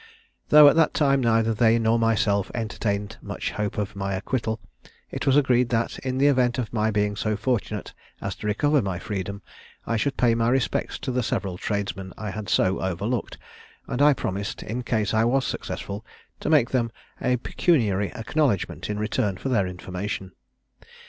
[0.49, 4.59] Though at that time neither they nor myself entertained much hope of my acquittal,
[5.11, 8.81] it was agreed that, in the event of my being so fortunate as to recover
[8.81, 9.43] my freedom,
[9.85, 13.37] I should pay my respects to the several tradesmen I had so overlooked;
[13.85, 16.03] and I promised, in case I was successful,
[16.39, 16.91] to make them
[17.21, 20.31] a pecuniary acknowledgment in return for their information.